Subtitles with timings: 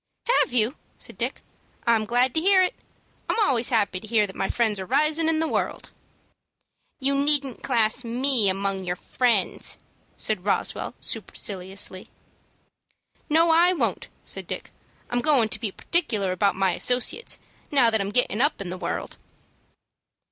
[0.41, 1.43] "Have you?" said Dick.
[1.85, 2.73] "I'm glad to hear it.
[3.29, 5.91] I'm always happy to hear that my friends are risin' in the world."
[6.99, 9.77] "You needn't class me among your friends,"
[10.17, 12.09] said Roswell, superciliously.
[13.29, 14.71] "No, I won't," said Dick.
[15.11, 17.37] "I'm goin' to be particular about my associates,
[17.69, 19.17] now that I'm gettin' up in the world."